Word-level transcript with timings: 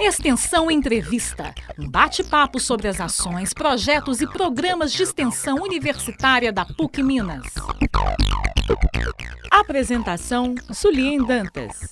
Extensão 0.00 0.70
Entrevista. 0.70 1.54
Um 1.78 1.88
bate-papo 1.88 2.58
sobre 2.60 2.88
as 2.88 3.00
ações, 3.00 3.52
projetos 3.54 4.20
e 4.20 4.26
programas 4.26 4.92
de 4.92 5.02
extensão 5.02 5.56
universitária 5.56 6.52
da 6.52 6.64
PUC 6.64 7.02
Minas. 7.02 7.46
Apresentação: 9.50 10.54
Sulien 10.72 11.24
Dantas. 11.24 11.90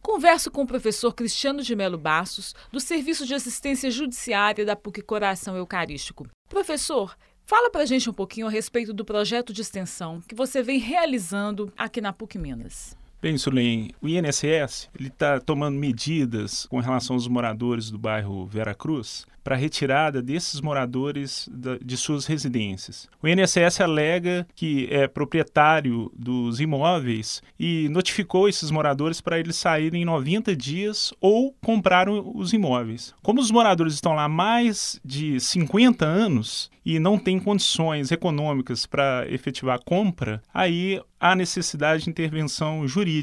Converso 0.00 0.50
com 0.50 0.62
o 0.62 0.66
professor 0.66 1.12
Cristiano 1.12 1.62
de 1.62 1.76
Melo 1.76 1.98
Bassos, 1.98 2.54
do 2.72 2.80
Serviço 2.80 3.26
de 3.26 3.34
Assistência 3.34 3.90
Judiciária 3.90 4.64
da 4.64 4.76
PUC 4.76 5.02
Coração 5.02 5.56
Eucarístico. 5.56 6.26
Professor, 6.48 7.16
fala 7.46 7.70
para 7.70 7.82
a 7.82 7.86
gente 7.86 8.10
um 8.10 8.12
pouquinho 8.12 8.48
a 8.48 8.50
respeito 8.50 8.92
do 8.92 9.04
projeto 9.04 9.52
de 9.52 9.62
extensão 9.62 10.20
que 10.20 10.34
você 10.34 10.62
vem 10.62 10.78
realizando 10.78 11.72
aqui 11.78 12.00
na 12.00 12.12
PUC 12.12 12.36
Minas. 12.36 12.96
Bem, 13.26 13.36
Sulen, 13.36 13.90
o 14.00 14.06
INSS 14.06 14.88
está 15.00 15.40
tomando 15.40 15.76
medidas 15.76 16.64
com 16.66 16.78
relação 16.78 17.16
aos 17.16 17.26
moradores 17.26 17.90
do 17.90 17.98
bairro 17.98 18.46
Vera 18.46 18.72
Cruz 18.72 19.26
para 19.46 19.54
a 19.54 19.58
retirada 19.58 20.20
desses 20.20 20.60
moradores 20.60 21.48
da, 21.52 21.78
de 21.78 21.96
suas 21.96 22.26
residências. 22.26 23.08
O 23.22 23.28
INSS 23.28 23.80
alega 23.80 24.44
que 24.56 24.88
é 24.90 25.06
proprietário 25.06 26.10
dos 26.16 26.60
imóveis 26.60 27.40
e 27.56 27.88
notificou 27.88 28.48
esses 28.48 28.72
moradores 28.72 29.20
para 29.20 29.38
eles 29.38 29.54
saírem 29.54 30.02
em 30.02 30.04
90 30.04 30.54
dias 30.56 31.14
ou 31.20 31.54
comprar 31.64 32.08
os 32.08 32.52
imóveis. 32.52 33.14
Como 33.22 33.40
os 33.40 33.52
moradores 33.52 33.94
estão 33.94 34.14
lá 34.14 34.24
há 34.24 34.28
mais 34.28 35.00
de 35.04 35.38
50 35.38 36.04
anos 36.04 36.68
e 36.84 36.98
não 36.98 37.16
têm 37.16 37.38
condições 37.38 38.10
econômicas 38.10 38.84
para 38.84 39.26
efetivar 39.28 39.76
a 39.76 39.82
compra, 39.82 40.42
aí 40.52 41.00
há 41.20 41.34
necessidade 41.36 42.04
de 42.04 42.10
intervenção 42.10 42.86
jurídica. 42.86 43.15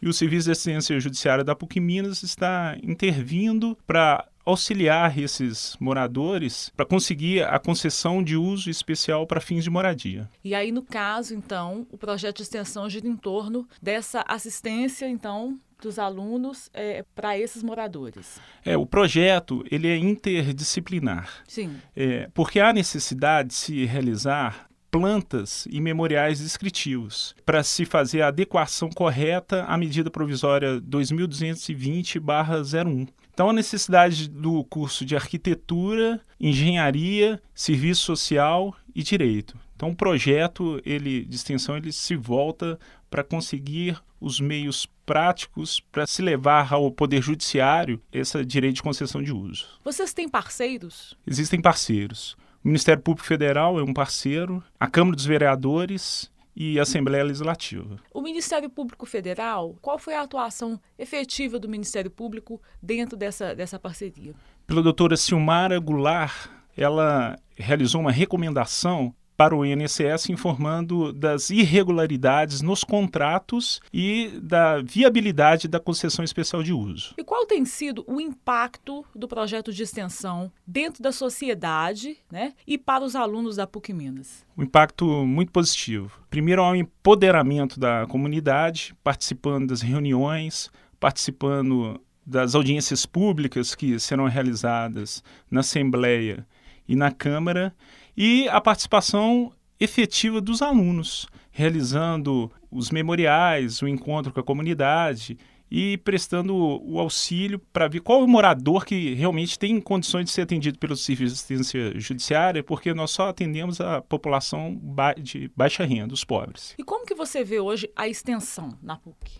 E 0.00 0.08
o 0.08 0.12
Serviço 0.12 0.46
de 0.46 0.52
Assistência 0.52 1.00
Judiciária 1.00 1.44
da 1.44 1.54
PUC 1.54 1.80
Minas 1.80 2.22
está 2.22 2.76
intervindo 2.82 3.76
para 3.86 4.26
auxiliar 4.44 5.18
esses 5.18 5.76
moradores 5.78 6.72
para 6.74 6.86
conseguir 6.86 7.42
a 7.42 7.58
concessão 7.58 8.22
de 8.22 8.34
uso 8.34 8.70
especial 8.70 9.26
para 9.26 9.40
fins 9.40 9.62
de 9.62 9.70
moradia. 9.70 10.28
E 10.42 10.54
aí, 10.54 10.72
no 10.72 10.82
caso, 10.82 11.34
então, 11.34 11.86
o 11.90 11.98
projeto 11.98 12.36
de 12.36 12.42
extensão 12.44 12.88
gira 12.88 13.06
em 13.06 13.16
torno 13.16 13.68
dessa 13.82 14.24
assistência, 14.26 15.06
então, 15.06 15.60
dos 15.80 15.98
alunos 15.98 16.70
é, 16.72 17.04
para 17.14 17.38
esses 17.38 17.62
moradores. 17.62 18.40
É, 18.64 18.76
o 18.76 18.86
projeto 18.86 19.64
ele 19.70 19.86
é 19.86 19.96
interdisciplinar. 19.96 21.42
Sim. 21.46 21.76
É, 21.94 22.28
porque 22.34 22.58
há 22.58 22.72
necessidade 22.72 23.50
de 23.50 23.54
se 23.54 23.84
realizar 23.84 24.67
plantas 24.98 25.68
e 25.70 25.80
memoriais 25.80 26.40
descritivos 26.40 27.32
para 27.46 27.62
se 27.62 27.84
fazer 27.84 28.22
a 28.22 28.28
adequação 28.28 28.90
correta 28.90 29.62
à 29.64 29.78
medida 29.78 30.10
provisória 30.10 30.80
2220/01. 30.80 33.06
Então, 33.32 33.50
a 33.50 33.52
necessidade 33.52 34.28
do 34.28 34.64
curso 34.64 35.04
de 35.04 35.14
arquitetura, 35.14 36.20
engenharia, 36.40 37.40
serviço 37.54 38.04
social 38.04 38.74
e 38.92 39.04
direito. 39.04 39.56
Então, 39.76 39.90
o 39.90 39.94
projeto 39.94 40.82
ele, 40.84 41.24
de 41.24 41.36
extensão 41.36 41.76
ele 41.76 41.92
se 41.92 42.16
volta 42.16 42.76
para 43.08 43.22
conseguir 43.22 43.96
os 44.20 44.40
meios 44.40 44.84
práticos 45.06 45.78
para 45.92 46.08
se 46.08 46.20
levar 46.20 46.72
ao 46.72 46.90
Poder 46.90 47.22
Judiciário 47.22 48.02
esse 48.12 48.44
direito 48.44 48.74
de 48.74 48.82
concessão 48.82 49.22
de 49.22 49.32
uso. 49.32 49.64
Vocês 49.84 50.12
têm 50.12 50.28
parceiros? 50.28 51.16
Existem 51.24 51.60
parceiros. 51.60 52.36
O 52.64 52.68
Ministério 52.68 53.02
Público 53.02 53.26
Federal 53.26 53.78
é 53.78 53.82
um 53.82 53.94
parceiro, 53.94 54.62
a 54.78 54.88
Câmara 54.88 55.14
dos 55.14 55.24
Vereadores 55.24 56.30
e 56.56 56.78
Assembleia 56.80 57.22
Legislativa. 57.22 58.00
O 58.12 58.20
Ministério 58.20 58.68
Público 58.68 59.06
Federal, 59.06 59.76
qual 59.80 59.96
foi 59.96 60.14
a 60.14 60.22
atuação 60.22 60.80
efetiva 60.98 61.58
do 61.58 61.68
Ministério 61.68 62.10
Público 62.10 62.60
dentro 62.82 63.16
dessa, 63.16 63.54
dessa 63.54 63.78
parceria? 63.78 64.34
Pela 64.66 64.82
doutora 64.82 65.16
Silmara 65.16 65.78
Goulart, 65.78 66.48
ela 66.76 67.38
realizou 67.56 68.00
uma 68.00 68.10
recomendação 68.10 69.14
para 69.38 69.54
o 69.54 69.64
INSS 69.64 70.30
informando 70.30 71.12
das 71.12 71.48
irregularidades 71.48 72.60
nos 72.60 72.82
contratos 72.82 73.80
e 73.94 74.32
da 74.42 74.82
viabilidade 74.82 75.68
da 75.68 75.78
concessão 75.78 76.24
especial 76.24 76.60
de 76.60 76.72
uso. 76.72 77.14
E 77.16 77.22
qual 77.22 77.46
tem 77.46 77.64
sido 77.64 78.04
o 78.08 78.20
impacto 78.20 79.04
do 79.14 79.28
projeto 79.28 79.72
de 79.72 79.84
extensão 79.84 80.50
dentro 80.66 81.00
da 81.00 81.12
sociedade 81.12 82.16
né, 82.28 82.52
e 82.66 82.76
para 82.76 83.04
os 83.04 83.14
alunos 83.14 83.54
da 83.54 83.64
PUC 83.64 83.92
Minas? 83.92 84.44
Um 84.56 84.64
impacto 84.64 85.06
muito 85.24 85.52
positivo. 85.52 86.20
Primeiro, 86.28 86.64
um 86.64 86.74
empoderamento 86.74 87.78
da 87.78 88.08
comunidade, 88.08 88.92
participando 89.04 89.68
das 89.68 89.82
reuniões, 89.82 90.68
participando 90.98 92.00
das 92.26 92.56
audiências 92.56 93.06
públicas 93.06 93.76
que 93.76 94.00
serão 94.00 94.26
realizadas 94.26 95.22
na 95.48 95.60
Assembleia 95.60 96.44
e 96.88 96.96
na 96.96 97.12
Câmara 97.12 97.72
e 98.20 98.48
a 98.48 98.60
participação 98.60 99.52
efetiva 99.78 100.40
dos 100.40 100.60
alunos, 100.60 101.28
realizando 101.52 102.50
os 102.68 102.90
memoriais, 102.90 103.80
o 103.80 103.86
encontro 103.86 104.32
com 104.32 104.40
a 104.40 104.42
comunidade 104.42 105.38
e 105.70 105.98
prestando 105.98 106.52
o 106.56 106.98
auxílio 106.98 107.60
para 107.72 107.86
ver 107.86 108.00
qual 108.00 108.22
é 108.22 108.24
o 108.24 108.26
morador 108.26 108.84
que 108.84 109.14
realmente 109.14 109.56
tem 109.56 109.80
condições 109.80 110.24
de 110.24 110.30
ser 110.32 110.42
atendido 110.42 110.80
pelo 110.80 110.96
serviço 110.96 111.32
de 111.32 111.54
assistência 111.54 112.00
judiciária, 112.00 112.60
porque 112.64 112.92
nós 112.92 113.12
só 113.12 113.28
atendemos 113.28 113.80
a 113.80 114.02
população 114.02 114.76
de 115.16 115.48
baixa 115.54 115.84
renda, 115.84 116.12
os 116.12 116.24
pobres. 116.24 116.74
E 116.76 116.82
como 116.82 117.06
que 117.06 117.14
você 117.14 117.44
vê 117.44 117.60
hoje 117.60 117.88
a 117.94 118.08
extensão 118.08 118.76
na 118.82 118.96
PUC? 118.96 119.30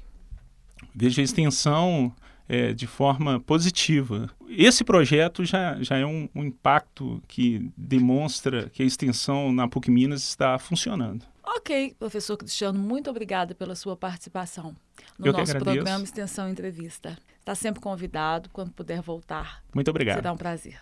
Vejo 0.94 1.20
a 1.20 1.24
extensão 1.24 2.14
é, 2.48 2.72
de 2.72 2.86
forma 2.86 3.38
positiva. 3.40 4.30
Esse 4.48 4.82
projeto 4.82 5.44
já, 5.44 5.76
já 5.82 5.98
é 5.98 6.06
um, 6.06 6.28
um, 6.34 6.44
impacto 6.44 7.22
que 7.28 7.70
demonstra 7.76 8.70
que 8.70 8.82
a 8.82 8.86
extensão 8.86 9.52
na 9.52 9.68
PUC 9.68 9.90
Minas 9.90 10.22
está 10.22 10.58
funcionando. 10.58 11.24
Ok, 11.44 11.94
professor 11.98 12.36
Cristiano, 12.36 12.78
muito 12.78 13.10
obrigada 13.10 13.54
pela 13.54 13.74
sua 13.74 13.96
participação 13.96 14.74
no 15.18 15.26
Eu 15.26 15.32
nosso 15.32 15.56
programa 15.58 16.04
Extensão 16.04 16.48
Entrevista. 16.48 17.18
Está 17.40 17.54
sempre 17.54 17.80
convidado 17.80 18.50
quando 18.52 18.70
puder 18.72 19.00
voltar. 19.00 19.62
Muito 19.74 19.88
obrigado. 19.88 20.16
Será 20.16 20.32
um 20.32 20.36
prazer. 20.36 20.78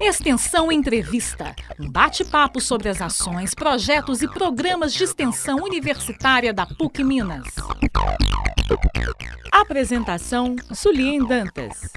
Extensão 0.00 0.70
Entrevista. 0.70 1.54
Um 1.78 1.90
bate-papo 1.90 2.60
sobre 2.60 2.88
as 2.88 3.00
ações, 3.00 3.54
projetos 3.54 4.22
e 4.22 4.28
programas 4.28 4.92
de 4.92 5.04
extensão 5.04 5.56
universitária 5.58 6.52
da 6.52 6.66
PUC 6.66 7.02
Minas. 7.02 7.46
Apresentação: 9.50 10.56
Sulien 10.72 11.24
Dantas. 11.24 11.92